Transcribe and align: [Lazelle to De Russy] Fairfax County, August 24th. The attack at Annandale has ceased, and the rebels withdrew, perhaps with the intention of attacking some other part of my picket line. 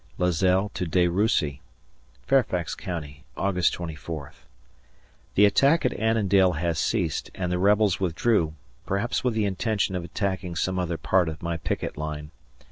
[Lazelle 0.17 0.69
to 0.69 0.87
De 0.87 1.07
Russy] 1.07 1.61
Fairfax 2.25 2.73
County, 2.73 3.23
August 3.37 3.71
24th. 3.75 4.47
The 5.35 5.45
attack 5.45 5.85
at 5.85 5.93
Annandale 5.93 6.53
has 6.53 6.79
ceased, 6.79 7.29
and 7.35 7.51
the 7.51 7.59
rebels 7.59 7.99
withdrew, 7.99 8.55
perhaps 8.87 9.23
with 9.23 9.35
the 9.35 9.45
intention 9.45 9.95
of 9.95 10.03
attacking 10.03 10.55
some 10.55 10.79
other 10.79 10.97
part 10.97 11.29
of 11.29 11.43
my 11.43 11.55
picket 11.57 11.97
line. 11.97 12.31